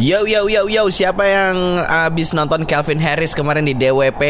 [0.00, 4.22] Yo yo yo yo siapa yang abis nonton Calvin Harris kemarin di DWP?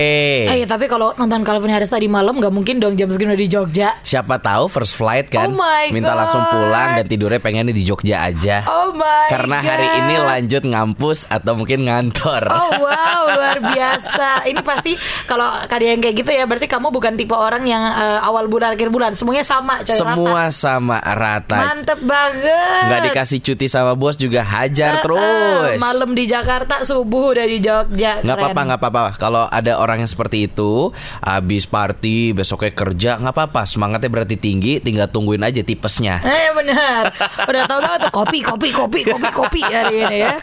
[0.50, 3.46] Eh tapi kalau nonton Calvin Harris tadi malam nggak mungkin dong jam segini udah di
[3.46, 3.94] Jogja.
[4.02, 5.46] Siapa tahu first flight kan?
[5.46, 6.18] Oh my Minta God.
[6.18, 8.66] langsung pulang dan tidurnya pengennya di Jogja aja.
[8.66, 9.98] Oh my Karena hari God.
[10.02, 12.50] ini lanjut ngampus atau mungkin ngantor.
[12.50, 14.50] Oh wow luar biasa.
[14.50, 14.98] Ini pasti
[15.30, 18.90] kalau kalian kayak gitu ya berarti kamu bukan tipe orang yang eh, awal bulan akhir
[18.90, 20.50] bulan semuanya sama coy Semua rata.
[20.50, 21.58] sama rata.
[21.62, 22.82] Mantep banget.
[22.90, 25.58] Nggak dikasih cuti sama bos juga hajar Eh, terus.
[25.78, 28.20] Malam di Jakarta, subuh udah di Jogja.
[28.24, 29.02] Nggak apa-apa, nggak apa-apa.
[29.18, 33.62] Kalau ada orang yang seperti itu, habis party, besoknya kerja, nggak apa-apa.
[33.68, 36.20] Semangatnya berarti tinggi, tinggal tungguin aja tipesnya.
[36.24, 37.12] Eh benar.
[37.46, 40.36] Udah tau banget tuh kopi, kopi, kopi, kopi, kopi hari ini ya.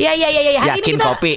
[0.00, 0.60] Ya ya ya ya.
[0.64, 1.32] Hari Yakin ini kita, kopi,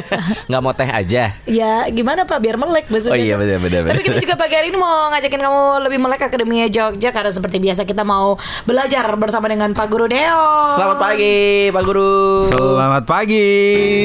[0.48, 1.36] nggak mau teh aja.
[1.44, 3.12] Ya gimana Pak biar melek besoknya.
[3.12, 6.24] Oh iya, benar, benar, Tapi kita juga pagi hari ini mau ngajakin kamu lebih melek
[6.24, 10.48] Akademia Jogja karena seperti biasa kita mau belajar bersama dengan Pak Guru Deo.
[10.80, 12.16] Selamat pagi, Pak Guru.
[12.56, 13.48] Selamat pagi,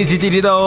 [0.04, 0.60] Siti Dito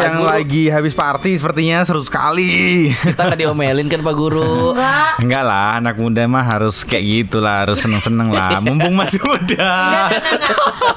[0.00, 0.32] yang Guru.
[0.32, 2.88] lagi habis party sepertinya seru sekali.
[2.88, 4.72] Kita nggak diomelin kan Pak Guru?
[4.72, 5.20] Enggak.
[5.20, 8.56] Enggak lah, anak muda mah harus kayak gitu lah, harus seneng-seneng lah.
[8.64, 10.08] Mumpung masih muda.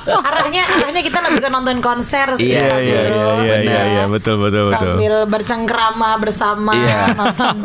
[0.07, 3.01] arahnya arahnya kita lebih ke nonton konser sih Iya, iya, iya,
[3.41, 4.95] iya, iya, iya, betul, betul, betul.
[4.95, 7.11] Sambil bercengkrama bersama Iya.
[7.11, 7.55] nonton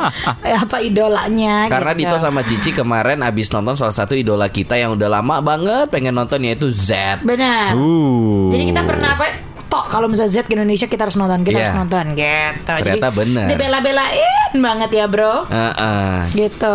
[0.43, 2.09] eh, apa idolanya Karena gitu.
[2.09, 6.13] Dito sama Cici kemarin abis nonton salah satu idola kita yang udah lama banget pengen
[6.13, 7.21] nonton yaitu Z.
[7.23, 7.77] Benar.
[7.77, 8.49] Uh.
[8.49, 9.25] Jadi kita pernah apa?
[9.67, 11.59] Tok kalau misalnya Z ke Indonesia kita harus nonton, kita Iya.
[11.67, 12.65] harus nonton gitu.
[12.65, 13.47] Ternyata Jadi, bener.
[13.51, 15.35] Dibela-belain banget ya, Bro.
[15.51, 16.15] Heeh.
[16.33, 16.75] Gitu.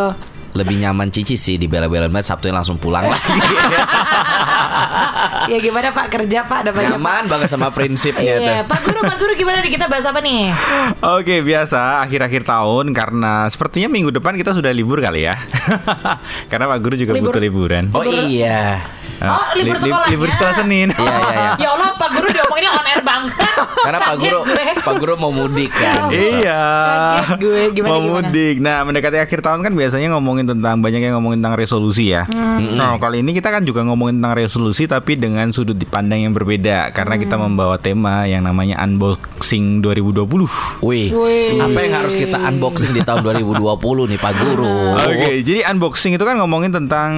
[0.51, 3.31] Lebih nyaman Cici sih di bela-belain banget Sabtunya langsung pulang lagi.
[5.51, 6.97] ya gimana Pak kerja Pak ada banyak Pak.
[6.97, 8.45] Nyaman banget sama prinsipnya tuh.
[8.47, 10.47] Iya, Pak Guru, Pak Guru gimana nih kita bahas apa nih?
[11.13, 15.35] Oke biasa akhir-akhir tahun karena sepertinya minggu depan kita sudah libur kali ya.
[16.51, 17.29] karena Pak Guru juga Libur.
[17.29, 17.83] butuh liburan.
[17.91, 18.79] Oh iya.
[19.21, 20.09] Oh, libur Li- li- sekolahnya.
[20.09, 20.87] libur sekolah Senin.
[20.89, 21.51] Iya, iya, iya.
[21.63, 23.35] Ya Allah, Pak Guru diomonginnya on air banget.
[23.81, 24.65] Karena Pak Guru gue.
[24.81, 26.09] Pak Guru mau mudik kan.
[26.31, 26.61] Iya.
[27.21, 27.61] Kaget gue.
[27.71, 28.13] Gimana, Mau gimana?
[28.25, 28.55] mudik.
[28.57, 32.25] Nah, mendekati akhir tahun kan biasanya ngomongin tentang banyak yang ngomongin tentang resolusi ya.
[32.25, 32.73] Hmm.
[32.73, 36.93] Nah, kali ini kita kan juga ngomongin tentang resolusi tapi dengan sudut pandang yang berbeda
[36.93, 37.49] karena kita Hmm.
[37.49, 40.45] membawa tema yang namanya unboxing 2020.
[40.85, 41.57] Wih, Wih.
[41.57, 44.77] apa yang harus kita unboxing di tahun 2020 nih Pak Guru?
[45.01, 47.11] Oke, jadi unboxing itu kan ngomongin tentang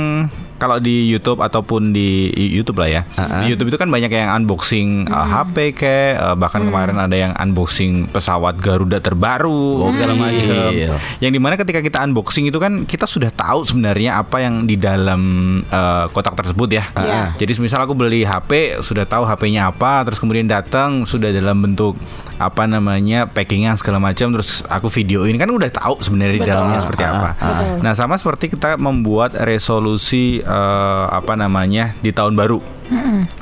[0.64, 3.02] kalau di YouTube ataupun di YouTube lah ya.
[3.44, 7.36] Di YouTube itu kan banyak yang unboxing uh, HP kayak uh, bahkan kemarin ada yang
[7.36, 10.72] unboxing pesawat Garuda terbaru segala macam.
[10.72, 10.96] Gokil.
[11.20, 14.80] Yang di mana ketika kita unboxing itu kan kita sudah tahu sebenarnya apa yang di
[14.80, 15.22] dalam
[15.68, 16.88] uh, kotak tersebut ya.
[16.96, 17.36] Iya.
[17.36, 22.00] Jadi misal aku beli HP sudah tahu HP-nya apa, terus kemudian datang sudah dalam bentuk
[22.40, 27.04] apa namanya packingan segala macam, terus aku videoin kan udah tahu sebenarnya di dalamnya seperti
[27.04, 27.30] apa.
[27.36, 27.84] Betul.
[27.84, 32.62] Nah sama seperti kita membuat resolusi eh, apa namanya di tahun baru.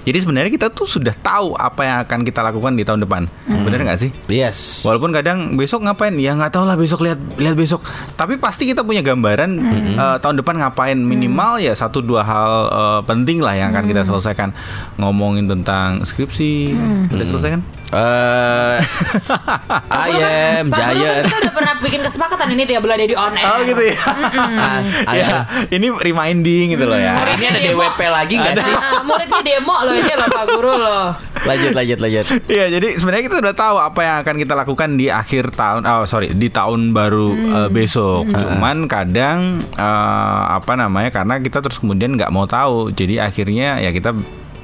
[0.02, 3.86] Jadi sebenarnya kita tuh sudah tahu apa yang akan kita lakukan di tahun depan, bener
[3.86, 4.10] nggak sih?
[4.28, 4.82] Yes.
[4.84, 7.86] Walaupun kadang besok ngapain ya nggak tahu lah besok lihat lihat besok.
[8.18, 9.52] Tapi pasti kita punya gambaran
[9.98, 14.02] eh, tahun depan ngapain minimal ya satu dua hal eh, penting lah yang akan kita
[14.08, 14.50] selesaikan.
[14.98, 16.74] Ngomongin tentang skripsi,
[17.14, 17.62] udah selesai kan?
[17.92, 18.78] Eh,
[19.92, 21.26] Guru kan giant.
[21.28, 23.52] kita udah pernah bikin kesepakatan ini tiap bulan di on air.
[23.52, 24.00] Oh gitu ya.
[24.00, 24.80] Ah,
[25.20, 25.28] ya,
[25.68, 27.20] ini reminding gitu loh ya.
[27.36, 28.76] Ini ada DWP lagi nggak sih?
[28.80, 31.06] Ah, muridnya demo loh ini loh Pak Guru loh.
[31.42, 32.26] Lanjut, lanjut, lanjut.
[32.46, 35.82] Iya, jadi sebenarnya kita udah tahu apa yang akan kita lakukan di akhir tahun.
[35.90, 38.30] Oh, sorry, di tahun baru eh, besok.
[38.30, 41.10] Cuman kadang eh, apa namanya?
[41.10, 42.94] Karena kita terus kemudian nggak mau tahu.
[42.94, 44.14] Jadi akhirnya ya kita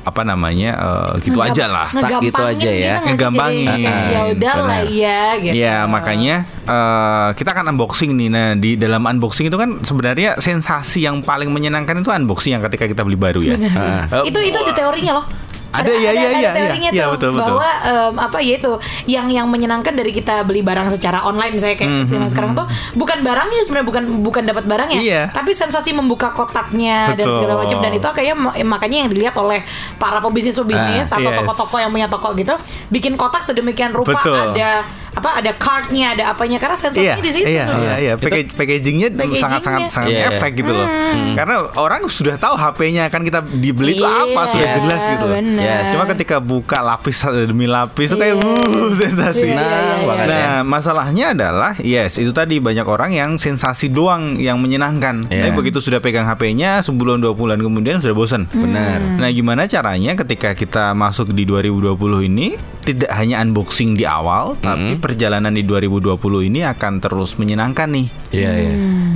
[0.07, 0.71] apa namanya?
[0.79, 1.85] eh, gitu Ngegam- aja lah.
[1.85, 2.95] Stuck gitu aja ya.
[3.03, 3.07] sih?
[3.11, 3.67] Ngegampangin.
[3.67, 3.83] Jadi,
[4.15, 5.53] Ya udah lah ya gitu.
[5.53, 8.29] Ya makanya eh, kita akan unboxing nih.
[8.31, 12.87] Nah di dalam unboxing itu kan sebenarnya sensasi yang paling menyenangkan itu unboxing yang ketika
[12.87, 13.55] kita beli baru ya.
[13.59, 15.25] Eh, itu itu ada teorinya loh.
[15.67, 17.53] Ada, iya, iya, teorinya iya, tuh betul, betul.
[17.53, 18.71] bahwa em, apa ya itu
[19.05, 23.21] yang yang menyenangkan dari kita beli barang secara online misalnya kayak zaman sekarang tuh bukan
[23.21, 25.21] barangnya sebenarnya bukan bukan dapat barangnya Iya.
[25.29, 27.35] tapi sensasi membuka kotaknya dan Betul.
[27.37, 29.61] segala macam dan itu kayaknya ma- makanya yang dilihat oleh
[29.95, 31.37] para pebisnis pebisnis Ah, atau yes.
[31.41, 32.53] toko-toko yang punya toko gitu
[32.87, 34.33] bikin kotak sedemikian rupa Betul.
[34.55, 34.81] ada
[35.17, 38.13] apa ada cardnya ada apanya karena sensasinya Iya, di situ iya, iya, iya.
[38.15, 39.41] Package- packagingnya Packagingnya.
[39.41, 40.29] sangat sangat sangat Iya, iya.
[40.31, 40.87] efek gitu loh.
[41.33, 45.25] Karena orang sudah tahu HP-nya akan kita dibeli itu apa sudah Iya, jelas gitu.
[45.25, 45.37] loh.
[45.57, 45.85] Yes.
[45.91, 49.49] Cuma ketika buka lapis demi lapis itu kayak wuh sensasi.
[49.49, 49.65] Ya.
[50.05, 55.25] Nah, masalahnya adalah yes, itu tadi banyak orang yang sensasi doang yang menyenangkan.
[55.27, 55.49] Iya.
[55.49, 58.45] Tapi begitu sudah pegang HP-nya sebulan dua bulan kemudian sudah bosan.
[58.47, 59.17] Benar.
[59.17, 62.47] Nah, gimana caranya ketika kita masuk di 2020 ini
[62.83, 66.19] tidak hanya unboxing di awal, tapi perjalanan di 2020
[66.51, 68.07] ini akan terus menyenangkan nih.
[68.35, 68.73] Iya, iya.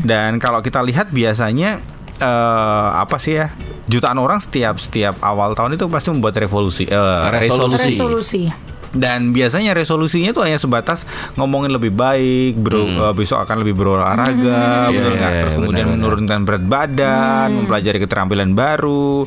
[0.07, 1.83] Dan kalau kita lihat biasanya
[2.15, 3.51] eh, apa sih ya?
[3.91, 7.99] jutaan orang setiap setiap awal tahun itu pasti membuat revolusi eh, Resolusi.
[7.99, 8.70] Resolusi.
[8.91, 14.89] Dan biasanya resolusinya tuh hanya sebatas ngomongin lebih baik, bro, eh, besok akan lebih berolahraga,
[14.89, 15.31] betul Iya, nggak?
[15.31, 15.99] iya, Terus kemudian benar-benar.
[16.01, 19.23] menurunkan berat badan, mempelajari keterampilan baru,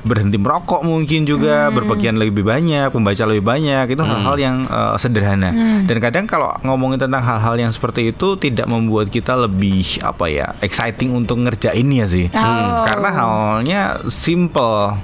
[0.00, 5.50] berhenti merokok mungkin juga, berpakaian lebih banyak, membaca lebih banyak, itu hal-hal yang eh, sederhana.
[5.82, 10.46] Dan kadang kalau ngomongin tentang hal-hal yang seperti itu tidak membuat kita lebih apa ya
[10.60, 12.84] exciting untuk ngerjainnya sih, Oh.
[12.84, 14.94] karena halnya simple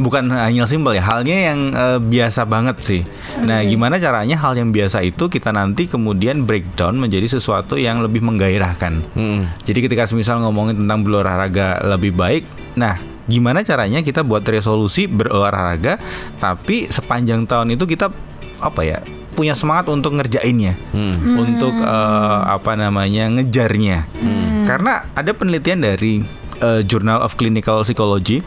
[0.00, 3.00] bukan hanya simpel ya halnya yang eh, biasa banget sih.
[3.44, 8.24] Nah, gimana caranya hal yang biasa itu kita nanti kemudian breakdown menjadi sesuatu yang lebih
[8.24, 9.04] menggairahkan.
[9.12, 9.40] Mm.
[9.64, 12.44] Jadi ketika misal ngomongin tentang berolahraga lebih baik,
[12.76, 15.94] nah gimana caranya kita buat resolusi berolahraga
[16.42, 18.10] tapi sepanjang tahun itu kita
[18.58, 18.98] apa ya
[19.32, 21.40] punya semangat untuk ngerjainnya, Hmm.
[21.40, 24.04] untuk eh, apa namanya ngejarnya.
[24.68, 26.20] Karena ada penelitian dari
[26.60, 28.44] eh, Journal of Clinical Psychology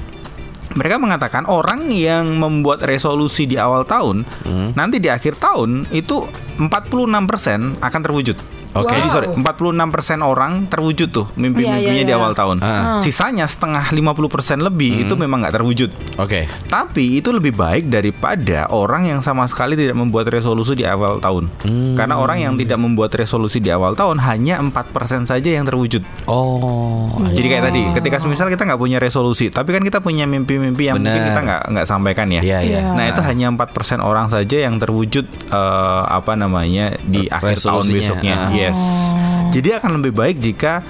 [0.76, 4.28] mereka mengatakan orang yang membuat resolusi di awal tahun
[4.76, 6.28] nanti di akhir tahun itu
[6.60, 8.55] 46% akan terwujud.
[8.76, 8.92] Oke.
[8.92, 9.14] Jadi Wow.
[9.16, 12.20] sorry, 46% orang terwujud tuh mimpi-mimpinya Iya, iya, di iya.
[12.20, 12.58] awal tahun.
[12.60, 13.00] Ah.
[13.00, 15.90] Sisanya setengah 50% lebih itu memang nggak terwujud.
[16.20, 16.52] Oke.
[16.68, 21.48] Tapi itu lebih baik daripada orang yang sama sekali tidak membuat resolusi di awal tahun.
[21.96, 26.04] Karena orang yang tidak membuat resolusi di awal tahun hanya 4% saja yang terwujud.
[26.28, 27.16] Oh.
[27.32, 31.00] Jadi kayak tadi, ketika semisal kita nggak punya resolusi, tapi kan kita punya mimpi-mimpi yang
[31.00, 31.32] mungkin Bener.
[31.32, 32.42] kita nggak nggak sampaikan ya.
[32.44, 32.80] Iya, iya.
[32.92, 38.36] Nah itu hanya 4% orang saja yang terwujud eh, apa namanya di akhir tahun besoknya.
[38.36, 38.52] Ah.
[38.66, 39.14] Yes.
[39.54, 40.82] Jadi akan lebih baik jika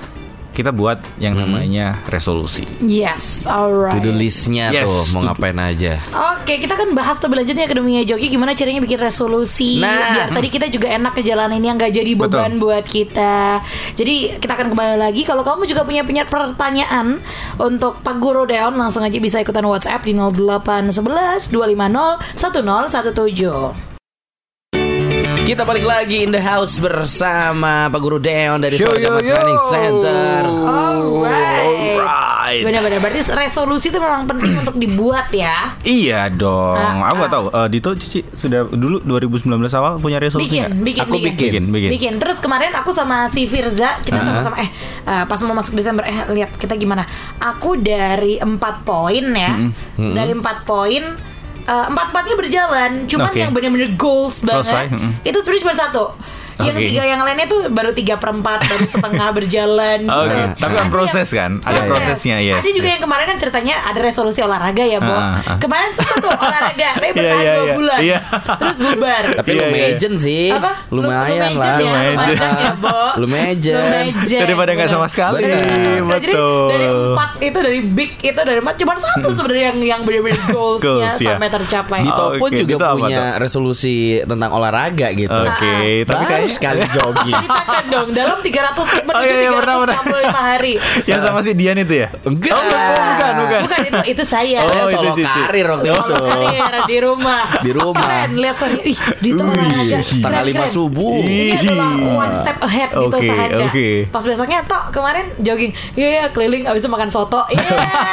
[0.55, 2.63] kita buat yang namanya resolusi.
[2.79, 3.91] Yes, alright.
[3.91, 5.99] To do listnya Yes, tuh mau ngapain aja.
[6.39, 10.15] Oke, kita kan bahas lebih lanjutnya akademinya Joki gimana caranya bikin resolusi Nah.
[10.15, 13.59] biar tadi kita juga enak ngejalaninnya nggak jadi beban buat kita.
[13.99, 17.19] Jadi kita akan kembali lagi kalau kamu juga punya punya pertanyaan
[17.59, 23.94] untuk Pak Guru Deon langsung aja bisa ikutan WhatsApp di 0811 250 1017.
[25.45, 29.35] Kita balik lagi in the house bersama Pak Guru Deon dari Yo, Sorgama yo, yo.
[29.37, 30.41] Training Center.
[30.41, 32.01] Alright.
[32.01, 32.61] Alright.
[32.65, 35.77] Benar-benar berarti resolusi itu memang penting untuk dibuat ya.
[35.79, 36.73] Iya dong.
[36.73, 37.35] Ah, Aku nggak ah.
[37.37, 37.45] tahu.
[37.53, 40.81] Eh, Dito Cici sudah dulu 2019 awal punya resolusi Bikin, nggak?
[40.81, 41.37] bikin, Aku bikin.
[41.37, 41.89] Bikin, bikin.
[41.93, 42.13] bikin.
[42.17, 44.41] Terus kemarin aku sama si Firza kita Uh-huh.
[44.41, 44.69] sama-sama eh
[45.05, 47.05] eh, pas mau masuk Desember eh lihat kita gimana.
[47.37, 49.53] Aku dari empat poin ya,
[49.93, 51.34] dari empat poin
[51.65, 52.91] eh, empat empatnya berjalan.
[53.09, 53.41] Cuman Oke.
[53.41, 55.11] yang bener-bener goals Selesai, banget mm.
[55.25, 56.03] itu sebenarnya cuma satu.
[56.57, 56.85] Yang Oke.
[56.87, 59.99] tiga yang lainnya tuh baru tiga perempat, baru setengah berjalan.
[60.21, 60.61] Oke, gitu.
[60.61, 61.51] tapi kan proses kan?
[61.59, 61.89] Ada Proses.
[61.91, 62.59] prosesnya, yes.
[62.59, 65.11] Ada juga yang kemarin kan ceritanya ada resolusi olahraga ya, Bo.
[65.11, 65.57] Ah, ah.
[65.57, 67.73] Kemarin sempat tuh olahraga, tapi Iya, bertahan iya, dua iya.
[67.73, 67.99] bulan.
[67.99, 68.19] Iya.
[68.55, 69.23] Terus bubar.
[69.35, 69.75] Tapi Iya, lu iya.
[69.91, 70.47] mejen sih.
[70.49, 70.71] Apa?
[70.89, 71.67] Lumayan Lu- lu lah.
[71.67, 72.15] ya, Lumayan.
[72.15, 72.99] lumayan ya, Bo.
[73.15, 73.73] Lu mejen.
[73.75, 74.39] Lu mejen.
[74.41, 75.41] Daripada nggak sama sekali.
[75.43, 75.59] Nah,
[76.15, 76.67] jadi Betul.
[76.69, 80.83] dari empat itu dari big itu dari empat cuma satu sebenarnya yang yang benar-benar goalsnya
[80.85, 81.27] Goals, ya.
[81.31, 81.99] sampai tercapai.
[82.01, 85.33] Dito pun juga punya resolusi tentang olahraga gitu.
[85.35, 87.33] Oke, tapi Baru kayaknya sekali jogging.
[87.35, 88.77] Ceritakan dong dalam 300
[89.07, 89.99] Oh, iya, iya, pernah, pernah.
[90.03, 90.73] 365 hari.
[91.09, 92.07] yang sama si Dian itu ya?
[92.21, 92.53] Enggak.
[92.53, 93.59] Oh, bukan, bukan.
[93.65, 94.59] Bukan itu itu saya.
[94.59, 95.39] Oh, Saya itu solo Cici.
[95.39, 96.15] karir waktu Solo itu.
[96.27, 97.43] karir di rumah.
[97.57, 98.03] Di rumah.
[98.05, 98.79] Keren, lihat sorry.
[98.85, 99.97] Ih, Wih, olahraga.
[100.01, 101.13] setengah lima subuh.
[101.17, 101.89] Ini adalah
[102.19, 103.65] one step ahead gitu Oke, Sahanda.
[103.65, 103.87] oke.
[104.09, 105.71] Pas besoknya tok kemarin jogging.
[105.93, 107.41] Iya, iya, keliling abis itu makan soto.
[107.47, 107.67] Iya.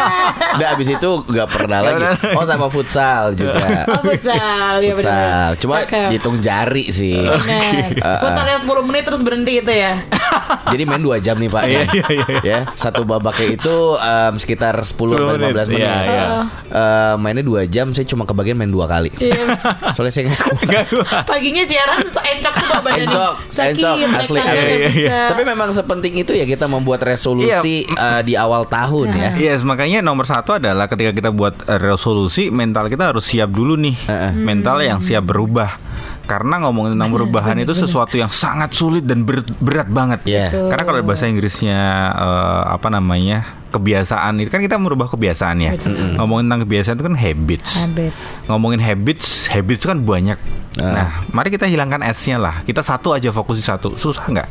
[0.56, 2.04] Udah abis itu nggak pernah lagi.
[2.32, 3.84] Oh sama futsal juga.
[3.88, 4.78] Oh, futsal.
[4.78, 5.48] Ya, Futsal.
[5.58, 6.08] Cuma Cakep.
[6.10, 7.18] hitung jari sih.
[7.18, 8.21] Benar.
[8.22, 9.92] Futsal yang 10 menit terus berhenti itu ya.
[10.72, 11.62] Jadi main 2 jam nih Pak.
[11.64, 12.26] Iya, iya, iya.
[12.42, 15.66] ya, satu babaknya itu em, sekitar 10 10 sampai 15 menit.
[15.68, 15.80] menit.
[15.82, 16.24] Iya, iya.
[16.72, 19.10] Eh, mainnya 2 jam, saya cuma kebagian main dua kali.
[19.18, 19.58] Iya.
[19.94, 21.24] Soalnya saya nggak kuat.
[21.28, 23.06] Paginya siaran encok tuh badannya.
[23.08, 24.72] Encok, Sakit, encok, asli, asli.
[24.72, 25.16] iya, bisa.
[25.34, 29.30] Tapi memang sepenting itu ya kita membuat resolusi eh, di awal tahun ya.
[29.36, 33.76] Yes, makanya nomor satu adalah ketika kita buat eh, resolusi, mental kita harus siap dulu
[33.78, 33.96] nih.
[34.08, 34.32] Heeh.
[34.36, 35.91] Mental yang siap berubah.
[36.22, 40.22] Karena ngomongin tentang perubahan itu sesuatu yang sangat sulit dan ber- berat banget.
[40.24, 40.48] Iya.
[40.48, 40.66] Betul.
[40.70, 41.78] Karena kalau bahasa Inggrisnya
[42.14, 45.72] eh, apa namanya kebiasaan itu kan kita merubah kebiasaan ya.
[46.20, 47.70] Ngomongin tentang kebiasaan itu kan habits.
[47.82, 48.12] Habit.
[48.46, 50.38] Ngomongin habits, habits itu kan banyak.
[50.78, 52.62] Nah, mari kita hilangkan S-nya lah.
[52.64, 53.98] Kita satu aja fokus di satu.
[53.98, 54.48] Susah nggak?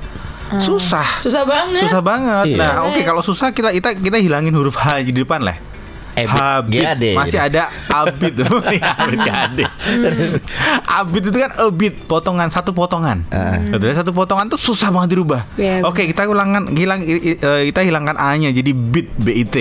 [0.60, 1.08] Susah.
[1.24, 1.80] Susah banget.
[1.80, 2.46] Susah banget.
[2.52, 2.60] Iya.
[2.60, 5.56] Nah, oke kalau susah kita kita kita hilangin huruf H di depan lah.
[6.28, 7.48] Habit, GAD, Masih gitu.
[7.48, 9.58] ada abit Iya, abit GAD.
[10.84, 13.24] abit itu kan abit potongan satu potongan.
[13.68, 15.42] Dari satu potongan tuh susah banget dirubah.
[15.56, 17.38] Iya, Oke, kita hilangkan hilang eh,
[17.68, 19.56] kita hilangkan A-nya jadi bit BIT.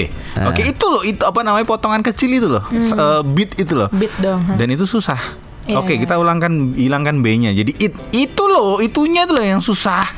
[0.45, 2.65] Oke, itu loh itu apa namanya potongan kecil itu loh.
[2.73, 3.89] S- eh, bit itu loh.
[3.91, 4.41] Bit dong.
[4.43, 4.55] ha.
[4.55, 5.19] Dan itu susah.
[5.65, 5.77] Iya.
[5.77, 7.53] Oke, kita ulangkan hilangkan B-nya.
[7.53, 10.09] Jadi it, itu loh, itunya tuh loh yang susah.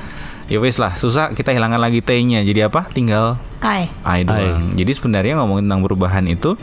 [0.46, 2.40] Ya wes lah, susah kita hilangkan lagi T-nya.
[2.40, 2.87] Jadi apa?
[2.87, 3.87] Tinggal Ai.
[4.02, 4.75] Ai doang.
[4.75, 6.59] Jadi sebenarnya ngomongin tentang perubahan itu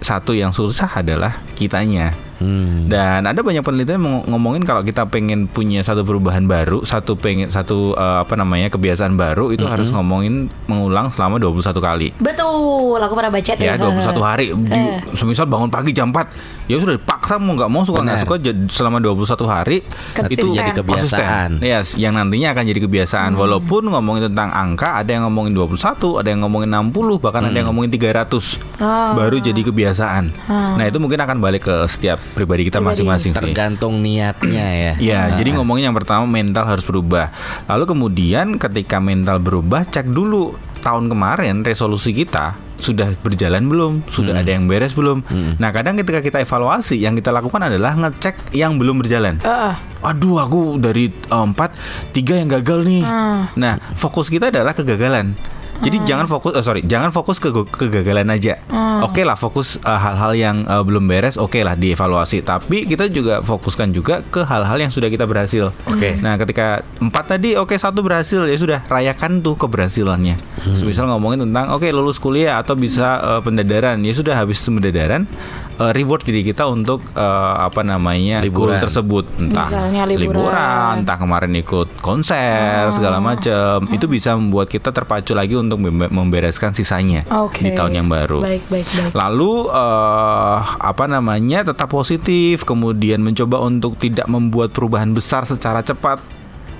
[0.00, 2.16] satu yang susah adalah kitanya.
[2.38, 2.86] Hmm.
[2.86, 7.48] Dan ada banyak penelitian yang ngomongin kalau kita pengen punya satu perubahan baru, satu pengen
[7.48, 12.08] satu eh, apa namanya kebiasaan baru itu harus ngomongin mengulang selama 21 kali.
[12.16, 13.60] Betul, aku pernah baca tuh.
[13.60, 15.02] Ya 21 hari di, Eh.
[15.12, 16.30] semisal bangun pagi jam 4
[16.66, 18.34] ya sudah dipaksa mau nggak mau suka nggak suka
[18.68, 20.38] selama 21 hari Konsisten.
[20.38, 21.50] itu Jadi kebiasaan.
[21.50, 21.50] konsisten.
[21.60, 23.40] Yes, yang nantinya akan jadi kebiasaan Hmm.
[23.40, 25.74] walaupun ngomongin tentang angka ada yang ngomongin 21,
[26.14, 29.12] ada yang ngomongin 60, bahkan ada yang ngomongin 300 Oh.
[29.14, 30.24] baru jadi kebiasaan.
[30.48, 33.40] Nah, itu mungkin akan balik ke setiap pribadi kita masing-masing sih.
[33.40, 34.92] Tergantung niatnya ya.
[34.98, 37.30] Ya, jadi ngomongin yang pertama mental harus berubah.
[37.68, 44.38] Lalu kemudian ketika mental berubah, cek dulu tahun kemarin resolusi kita sudah berjalan belum, sudah
[44.38, 45.26] ada yang beres belum.
[45.58, 49.42] Nah, kadang ketika kita evaluasi, yang kita lakukan adalah ngecek yang belum berjalan.
[49.42, 49.74] Heeh.
[49.98, 51.74] Aduh, aku dari eh, empat
[52.14, 53.02] tiga yang gagal nih.
[53.02, 53.50] Hmm.
[53.58, 55.34] Nah, fokus kita adalah kegagalan.
[55.78, 58.58] Jadi jangan fokus, oh sorry, jangan fokus ke kegagalan aja.
[58.66, 59.06] Hmm.
[59.06, 62.42] Oke lah, fokus eh, hal-hal yang eh, belum beres, oke lah dievaluasi.
[62.42, 65.70] Tapi kita juga fokuskan juga ke hal-hal yang sudah kita berhasil.
[65.86, 66.18] Oke.
[66.18, 70.36] Nah, ketika empat tadi, oke satu berhasil ya sudah rayakan tuh keberhasilannya.
[70.82, 75.30] Misal ngomongin tentang oke lulus kuliah atau bisa eh, pendadaran, ya sudah habis pendadaran
[75.78, 78.82] eh, reward diri kita untuk eh, apa namanya goal Liburan.
[78.82, 80.92] tersebut, entah Misalnya liburan.
[80.98, 83.86] entah kemarin ikut konser segala macam.
[83.88, 87.62] Itu bisa membuat kita terpacu lagi untuk membe- membereskan sisanya Oke.
[87.62, 88.42] di tahun yang baru.
[88.42, 89.14] Baik, baik, baik.
[89.14, 96.18] Lalu eh, apa namanya tetap positif, kemudian mencoba untuk tidak membuat perubahan besar secara cepat.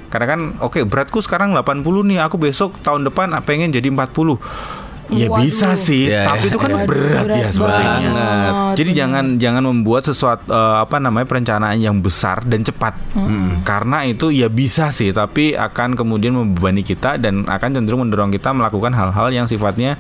[0.08, 4.40] Karena kan oke beratku sekarang 80 nih, aku besok tahun depan pengen jadi 40.
[5.08, 5.40] Ya Waduh.
[5.40, 7.88] bisa sih, Ya, tapi itu kan Waduh, berat, berat ya sebetulnya.
[8.12, 8.52] banget.
[8.76, 12.92] Jadi jangan jangan membuat sesuatu eh, apa namanya perencanaan yang besar dan cepat.
[13.64, 18.52] Karena itu ya bisa sih, tapi akan kemudian membebani kita dan akan cenderung mendorong kita
[18.52, 19.96] melakukan hal-hal yang sifatnya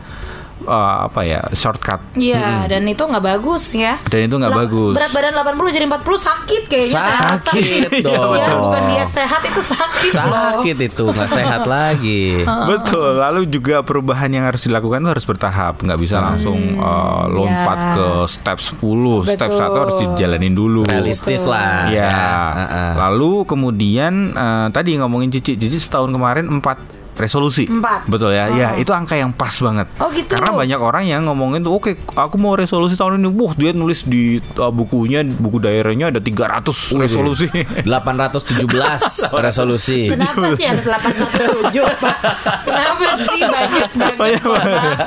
[0.62, 2.00] eh, apa ya shortcut.
[2.14, 3.96] Iya, dan itu nggak bagus ya.
[4.06, 4.94] Dan itu nggak bagus.
[4.98, 7.02] Berat badan 80 jadi 40 sakit kayaknya.
[7.38, 8.32] Sakit Iya, dong.
[8.34, 10.24] Ya, bukan diet sehat itu sakit loh.
[10.60, 12.42] Sakit itu nggak sehat lagi.
[12.70, 13.18] Betul.
[13.18, 17.94] Lalu juga perubahan yang harus dilakukan itu harus bertahap, nggak bisa langsung eh, lompat ya.
[17.94, 19.34] ke step 10.
[19.34, 19.72] Step Betul.
[19.76, 20.82] 1 harus dijalanin dulu.
[20.84, 21.88] Realistis lah.
[21.88, 22.10] Ya.
[22.54, 22.92] Heeh.
[22.98, 27.66] Lalu kemudian eh, tadi ngomongin Cici, Cici setahun kemarin empat resolusi.
[27.66, 28.06] Empat.
[28.06, 28.48] Betul ya.
[28.54, 29.86] Ya, itu angka yang pas banget.
[29.98, 30.32] Oh, gitu.
[30.38, 34.06] Karena banyak orang yang ngomongin tuh, "Oke, aku mau resolusi tahun ini." Wah, dia nulis
[34.06, 37.46] di uh, bukunya, buku daerahnya ada 300 resolusi.
[37.84, 40.14] 817 resolusi.
[40.14, 42.18] Kenapa sih harus 817 Pak?
[42.64, 44.78] Kenapa sih banyak banget Banyak banget.
[44.78, 44.98] Pak?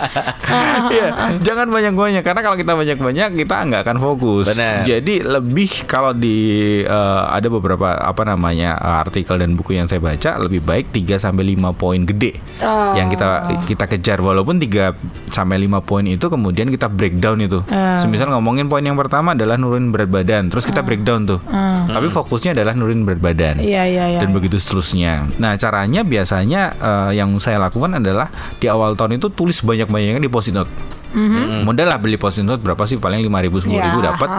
[0.91, 1.07] Iya,
[1.41, 4.51] jangan banyak-banyak karena kalau kita banyak-banyak kita nggak akan fokus.
[4.51, 4.83] Benar.
[4.83, 6.37] Jadi lebih kalau di
[6.83, 11.17] eh, ada beberapa apa namanya eh, artikel dan buku yang saya baca lebih baik 3
[11.21, 12.93] sampai 5 poin gede Oh.
[12.93, 14.93] yang kita kita kejar walaupun 3
[15.33, 17.57] sampai 5 poin itu kemudian kita breakdown itu.
[17.97, 21.41] Semisal ngomongin poin yang pertama adalah nurunin berat badan, terus kita breakdown tuh.
[21.87, 24.19] Tapi fokusnya adalah nurunin berat badan Iya, iya, iya.
[24.21, 25.25] dan begitu seterusnya.
[25.41, 28.29] Nah, caranya biasanya eh, yang saya lakukan adalah
[28.61, 30.69] di awal tahun itu tulis banyak-banyaknya di post-it note.
[31.61, 34.29] Modal lah beli post-it note berapa sih paling 5 ribu 10 ribu Ya, dapat.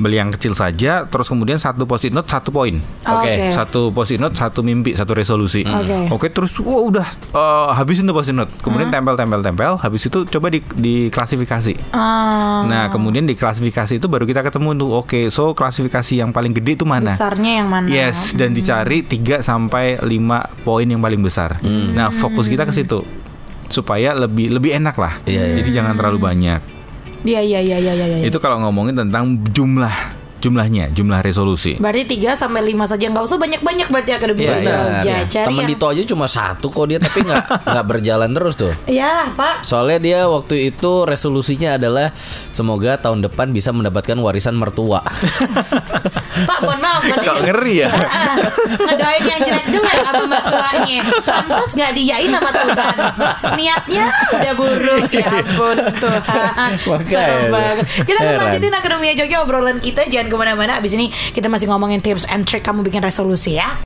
[0.00, 2.80] Beli yang kecil saja, terus kemudian satu post-it note satu poin.
[3.04, 3.52] Oke.
[3.52, 5.62] Satu post-it note satu mimpi, satu resolusi.
[5.62, 6.08] Oke.
[6.10, 8.50] Oke, terus wah udah eh, habisin tuh post-it note.
[8.60, 11.92] Kemudian tempel-tempel-tempel, habis itu coba di diklasifikasi.
[11.92, 14.90] Ah, Nah, kemudian di klasifikasi itu baru kita ketemu tuh.
[14.96, 17.12] Oke, so klasifikasi yang paling gede itu mana?
[17.12, 17.86] besarnya yang mana?
[17.86, 21.60] Yes, dan dicari 3 sampai 5 poin yang paling besar.
[21.64, 23.04] Nah, fokus kita ke situ
[23.74, 25.18] supaya lebih lebih enak lah.
[25.26, 25.54] Iya, iya.
[25.58, 26.60] Jadi jangan terlalu banyak.
[27.26, 28.06] Iya, iya, iya, iya, iya.
[28.22, 28.24] iya.
[28.30, 30.13] Itu kalau ngomongin tentang jumlah
[30.44, 31.80] jumlahnya, jumlah resolusi.
[31.80, 34.60] Berarti 3 sampai 5 saja nggak usah banyak-banyak berarti akademi Iya, iya.
[34.60, 35.16] Jogja.
[35.24, 38.72] Cari Temen yang Dito aja cuma satu kok dia tapi nggak nggak berjalan terus tuh.
[38.84, 39.64] Ya, Pak.
[39.64, 42.12] Soalnya dia waktu itu resolusinya adalah
[42.52, 45.00] semoga tahun depan bisa mendapatkan warisan mertua.
[46.48, 47.00] Pak, mohon maaf.
[47.00, 47.88] Kok ngeri ya?
[48.90, 51.00] Ngedoain yang jelek-jelek sama mertuanya.
[51.24, 52.96] Pantas nggak diyain sama Tuhan.
[53.56, 56.70] Niatnya udah buruk ya ampun Tuhan.
[56.84, 57.08] Makanya.
[57.08, 57.84] Serem banget.
[58.04, 60.82] Kita akan lanjutin Akademia Jogja obrolan kita jangan ke mana-mana.
[60.82, 63.83] Abis ini kita masih ngomongin tips and trick kamu bikin resolusi ya.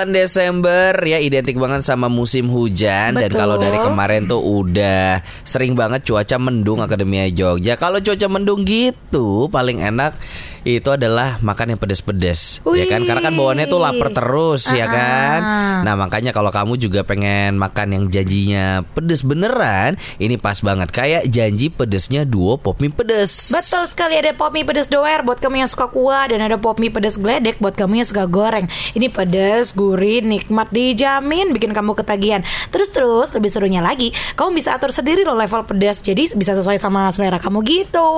[0.00, 3.36] Bulan Desember ya identik banget sama musim hujan dan Betul.
[3.36, 7.76] kalau dari kemarin tuh udah sering banget cuaca mendung Akademia Jogja.
[7.76, 10.16] Kalau cuaca mendung gitu paling enak
[10.60, 14.88] itu adalah makan yang pedes-pedes ya kan karena kan bawaannya tuh lapar terus ya Ah.
[14.88, 15.40] kan.
[15.84, 21.28] Nah, makanya kalau kamu juga pengen makan yang janjinya pedes beneran, ini pas banget kayak
[21.28, 23.52] janji pedesnya duo pop mie pedes.
[23.52, 26.76] Betul sekali ada pop mie pedas doer buat kamu yang suka kuah dan ada pop
[26.76, 28.64] mie pedas geledek buat kamu yang suka goreng.
[28.92, 32.46] Ini pedas, gurih, nikmat, dijamin bikin kamu ketagihan.
[32.70, 35.98] Terus terus lebih serunya lagi, kamu bisa atur sendiri loh level pedas.
[36.06, 38.10] Jadi bisa sesuai sama selera kamu gitu.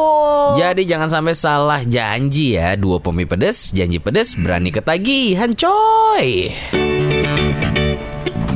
[0.61, 6.53] Jadi jangan sampai salah janji ya Dua pemi pedes, janji pedes, berani ketagihan coy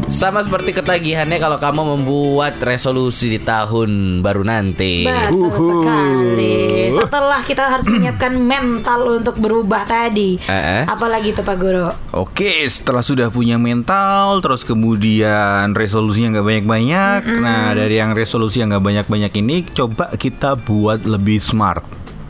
[0.07, 5.03] sama seperti ketagihannya kalau kamu membuat resolusi di tahun baru nanti.
[5.03, 6.55] Betul sekali.
[6.95, 10.39] Setelah kita harus menyiapkan mental untuk berubah tadi.
[10.47, 10.83] Eh, eh.
[10.87, 11.91] Apalagi tuh Pak Guru?
[12.15, 17.21] Oke, setelah sudah punya mental, terus kemudian resolusinya nggak banyak-banyak.
[17.43, 21.83] Nah, dari yang resolusi yang nggak banyak-banyak ini, coba kita buat lebih smart.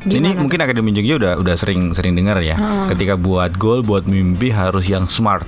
[0.07, 2.55] Ini Gimana mungkin Akademi Jogja udah udah sering sering dengar ya.
[2.87, 5.45] Ketika buat goal, buat mimpi harus yang smart.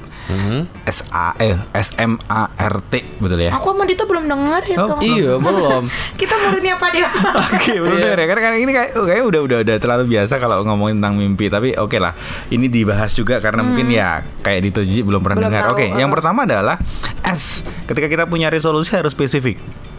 [0.84, 3.56] S A eh, S M A R T betul ya.
[3.56, 4.98] Aku sama Dito belum dengar ya Oh, tuh.
[5.00, 5.82] Iya belum.
[6.20, 7.08] Kita muridnya apa dia?
[7.56, 8.26] Oke, belum dengar ya.
[8.28, 11.48] Karena kan ini kayak kayak udah udah udah terlalu biasa kalau ngomongin tentang mimpi.
[11.48, 12.12] Tapi oke lah,
[12.52, 15.72] ini dibahas juga karena mungkin ya kayak di Toji belum pernah Belum dengar.
[15.72, 16.14] Oke, yang uh.
[16.14, 16.76] pertama adalah
[17.24, 17.64] S.
[17.88, 19.56] Ketika kita punya resolusi harus spesifik.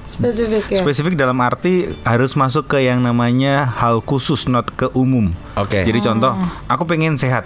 [0.10, 0.82] Spesifik ya.
[0.82, 5.30] Spesifik dalam arti harus masuk ke yang namanya hal khusus, not ke umum.
[5.54, 5.86] Oke.
[5.86, 6.34] Jadi contoh,
[6.66, 7.46] aku pengen sehat.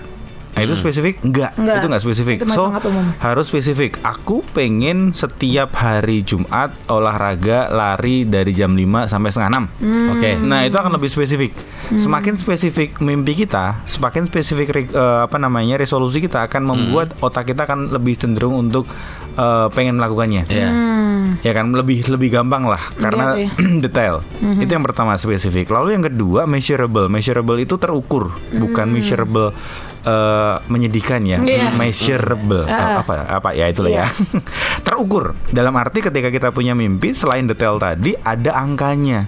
[0.54, 1.18] Nah itu spesifik?
[1.26, 1.76] Enggak, Enggak.
[1.82, 2.38] itu enggak spesifik.
[2.46, 3.06] Itu so sangat umum.
[3.18, 3.98] harus spesifik.
[4.06, 10.32] Aku pengen setiap hari Jumat olahraga lari dari jam 5 sampai setengah 6 Oke.
[10.38, 11.52] Nah itu akan lebih spesifik.
[11.98, 17.66] Semakin spesifik mimpi kita, semakin spesifik eh, apa namanya resolusi kita akan membuat otak kita
[17.66, 18.86] akan lebih cenderung untuk
[19.34, 20.46] eh, pengen melakukannya.
[20.48, 20.70] Iya.
[20.70, 21.42] Hmm.
[21.42, 23.48] Ya kan lebih lebih gampang lah karena sih.
[23.86, 24.22] detail.
[24.38, 25.74] Itu yang pertama spesifik.
[25.74, 27.10] Lalu yang kedua measurable.
[27.10, 29.56] Measurable itu terukur, bukan measurable
[30.04, 31.40] eh, menyedihkan ya.
[31.40, 31.72] Iya.
[31.72, 33.00] Measurable Ah.
[33.00, 34.06] apa apa ya itulah Iya.
[34.06, 34.08] ya.
[34.86, 35.34] terukur.
[35.50, 39.26] Dalam arti ketika kita punya mimpi selain detail tadi ada angkanya.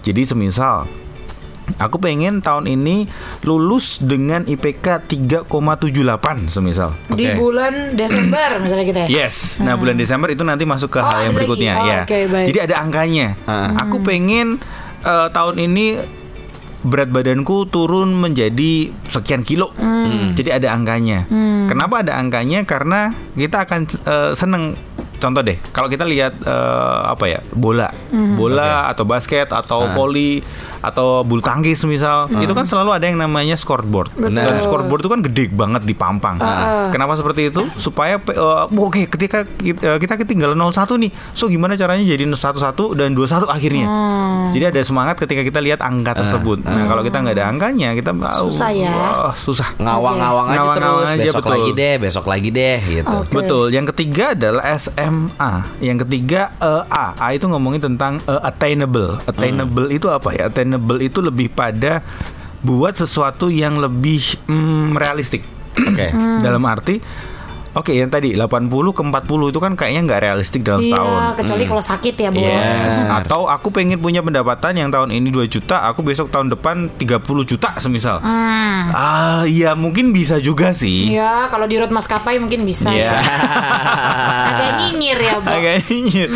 [0.00, 0.84] Jadi semisal
[1.74, 3.08] Aku pengen tahun ini
[3.40, 5.48] lulus dengan IPK 3,78
[6.46, 6.92] semisal.
[7.08, 9.24] Di bulan Desember misalnya kita ya.
[9.24, 11.80] Yes, nah bulan Desember itu nanti masuk ke Oh, hal yang berikutnya lagi.
[11.80, 12.00] Oh, ya.
[12.04, 12.46] oke, baik.
[12.52, 13.26] Jadi ada angkanya.
[13.48, 13.80] Ah.
[13.80, 14.60] Aku pengen
[15.00, 15.86] eh, tahun ini
[16.84, 19.72] berat badanku turun menjadi sekian kilo.
[20.36, 21.24] Jadi ada angkanya.
[21.64, 22.62] Kenapa ada angkanya?
[22.68, 24.76] Karena kita akan eh, seneng.
[25.24, 27.88] Contoh deh, kalau kita lihat eh, apa ya bola,
[28.36, 30.44] bola atau basket atau voli
[30.84, 34.12] atau bulu tangkis misal, itu kan selalu ada yang namanya scoreboard.
[34.12, 34.36] Betul.
[34.36, 36.36] Dan scoreboard itu kan gede banget dipampang.
[36.44, 36.92] Ah.
[36.92, 37.64] Kenapa seperti itu?
[37.80, 41.10] Supaya eh, oke ketika kita, kita ketinggalan 01 nih.
[41.32, 43.86] So gimana caranya jadi 11 dan 21 akhirnya.
[43.88, 44.52] Hmm.
[44.52, 46.60] Jadi ada semangat ketika kita lihat angka tersebut.
[46.68, 48.12] Nah, kalau kita nggak ada angkanya, kita
[48.44, 48.92] Susah ya.
[48.92, 49.72] wah, susah.
[49.80, 51.08] Ngawang-ngawang aja Ngawang-ngawang terus.
[51.16, 51.52] aja, besok betul.
[51.54, 53.16] lagi deh, besok lagi deh gitu.
[53.24, 53.34] Oke.
[53.34, 53.64] Betul.
[53.72, 54.62] Yang ketiga adalah
[55.14, 55.52] SMA.
[55.78, 57.14] Yang ketiga eh, A.
[57.16, 59.22] A itu ngomongin tentang eh, attainable.
[59.24, 60.50] Attainable itu apa ya?
[60.50, 62.02] Attainable itu lebih pada
[62.64, 65.44] buat sesuatu yang lebih mm, realistik.
[65.74, 66.10] Oke.
[66.42, 66.98] Dalam arti
[67.74, 71.10] Oke, yang tadi 80 ke 40 itu kan kayaknya nggak realistik dalam setahun.
[71.10, 72.38] Iya, kecuali kalau sakit ya, Bu.
[72.38, 72.54] Yes.
[73.02, 73.26] Benar.
[73.26, 77.18] Atau aku pengen punya pendapatan yang tahun ini 2 juta, aku besok tahun depan 30
[77.42, 78.22] juta semisal.
[78.22, 78.94] Hmm.
[78.94, 81.18] Ah, iya mungkin bisa juga sih.
[81.18, 82.94] Iya, kalau di road maskapai mungkin bisa.
[82.94, 83.10] Iya.
[84.54, 85.48] Agak nyinyir ya, Bu.
[85.50, 86.28] Agak nyinyir.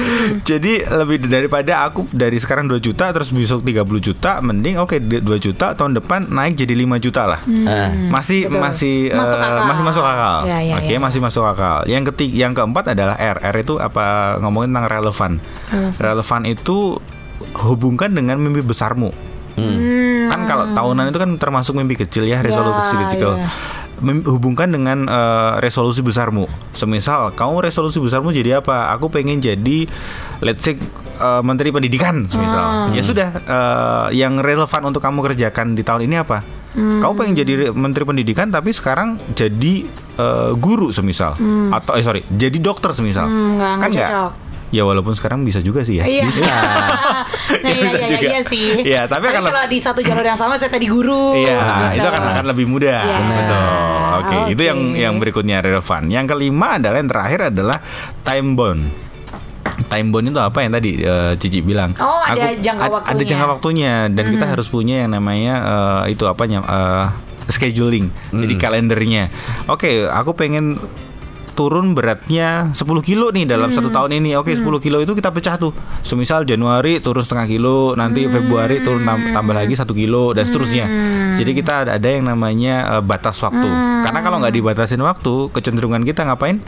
[0.42, 5.22] Jadi lebih daripada aku dari sekarang 2 juta terus besok 30 juta, mending oke 2
[5.38, 7.40] juta tahun depan naik jadi 5 juta lah.
[7.64, 7.90] Ah.
[8.10, 8.58] Masih Betul.
[8.58, 9.64] masih Masuk eh, akal.
[9.68, 10.36] masih masuk akal.
[10.48, 10.98] Ya, ya, Oke, ya.
[10.98, 11.84] masih masuk akal.
[11.84, 13.38] Yang ketiga, yang keempat adalah R.
[13.44, 15.32] R itu apa ngomongin tentang relevan.
[16.00, 16.96] Relevan itu
[17.62, 19.12] hubungkan dengan mimpi besarmu.
[19.58, 20.30] Hmm.
[20.30, 23.30] Kan kalau tahunan itu kan termasuk mimpi kecil ya, resolusi Ya, kecil.
[23.36, 23.50] ya.
[24.30, 26.46] Hubungkan dengan eh, resolusi besarmu.
[26.70, 28.94] Semisal kamu resolusi besarmu jadi apa?
[28.94, 29.90] Aku pengen jadi
[30.38, 30.78] let's say
[31.18, 32.94] eh, menteri pendidikan semisal.
[32.94, 36.46] Ya sudah eh, yang relevan untuk kamu kerjakan di tahun ini apa?
[36.78, 39.82] Kamu pengen jadi menteri pendidikan tapi sekarang jadi
[40.18, 41.38] eh, guru semisal
[41.70, 43.24] atau eh sorry, jadi dokter semisal.
[43.24, 44.10] Hmm, nggak kan nggak?
[44.10, 44.32] cocok.
[44.68, 46.04] Ya walaupun sekarang bisa juga sih ya.
[46.04, 46.28] Iya.
[46.28, 46.44] Bisa.
[46.44, 47.24] nah,
[47.72, 48.26] iya, Bisa iya, juga.
[48.28, 48.66] iya sih.
[48.84, 51.40] Iya, tapi akan kalau di satu jalur yang sama saya tadi guru.
[51.40, 52.04] Iya, gitu.
[52.04, 53.00] itu akan akan lebih mudah.
[53.00, 53.18] Iya.
[53.24, 53.64] Betul.
[54.18, 54.52] Oke, Oke.
[54.52, 56.12] itu yang yang berikutnya relevan.
[56.12, 57.78] Yang kelima adalah yang terakhir adalah
[58.20, 58.82] time bond.
[59.88, 61.96] Time bond itu apa yang tadi eh, Cici bilang?
[61.96, 63.24] Oh, ada jangka ad- Ada waktunya.
[63.24, 65.54] jangka waktunya dan kita harus punya yang namanya
[66.04, 67.06] eh, itu apa eh,
[67.48, 68.08] scheduling.
[68.30, 69.32] Jadi kalendernya.
[69.66, 70.76] Oke, aku pengen
[71.52, 74.38] turun beratnya 10 kilo nih dalam satu tahun ini.
[74.38, 75.74] Oke, 10 kilo itu kita pecah tuh.
[76.00, 80.86] Semisal Januari turun setengah kilo, nanti Februari turun tam- tambah lagi satu kilo dan seterusnya.
[81.34, 83.66] Jadi kita ada, ada yang namanya eh, batas waktu.
[84.06, 86.62] Karena kalau nggak dibatasin waktu, kecenderungan kita ngapain?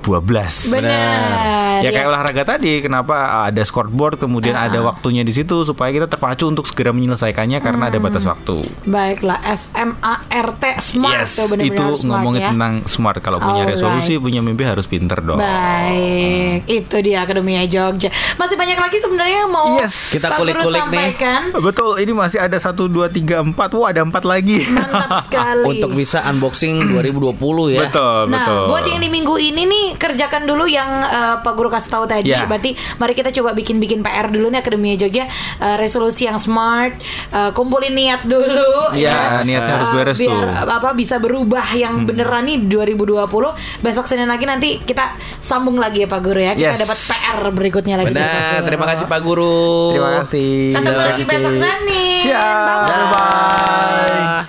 [0.00, 0.72] 12.
[0.72, 1.80] Benar.
[1.80, 4.68] Ya kayak olahraga tadi, kenapa ada scoreboard kemudian Ah.
[4.68, 8.32] ada waktunya di situ supaya kita terpacu untuk segera menyelesaikannya karena ada batas Hmm.
[8.32, 8.56] waktu.
[8.84, 12.48] Baiklah, SMART Smart yes, tuh benar-benar itu smart ngomongin ya.
[12.50, 13.18] tentang smart.
[13.20, 15.40] Kalau punya resolusi, punya mimpi harus pinter dong.
[15.40, 18.08] Baik, itu dia Akademia Jogja.
[18.34, 20.12] Masih banyak lagi sebenarnya yang mau Yes.
[20.12, 20.82] Kita kulik-kulik nih.
[20.82, 21.40] sampaikan.
[21.56, 23.70] Betul, ini masih ada satu dua tiga empat.
[23.72, 24.66] Wah, ada empat lagi.
[24.66, 25.64] Mantap sekali.
[25.68, 27.36] Untuk bisa unboxing 2020
[27.70, 27.86] ya.
[27.86, 28.62] betul, Nah, betul.
[28.66, 32.30] buat yang di minggu ini nih kerjakan dulu yang eh, Pak Guru kasih tahu tadi.
[32.30, 32.44] Ya.
[32.44, 36.96] Berarti mari kita coba bikin-bikin PR dulu nih Akademia Jogja Eh, resolusi yang smart,
[37.28, 38.94] eh, kumpulin niat dulu.
[38.94, 40.48] Ya, niatnya harus Eh, beres biar tuh.
[40.48, 40.68] Hmm.
[40.72, 43.52] apa bisa berubah yang beneran nih 2020.
[43.78, 46.52] Besok Senin lagi nanti kita sambung lagi ya Pak Guru ya.
[46.54, 46.80] Kita Yes.
[46.80, 48.08] dapat PR berikutnya lagi.
[48.10, 49.92] Benar, terima kasih Pak Guru.
[49.92, 50.52] Terima kasih.
[50.72, 52.18] Ketemu lagi besok Senin.
[52.20, 52.86] Siap.
[52.88, 53.12] Bye-bye.
[53.12, 54.48] Bye.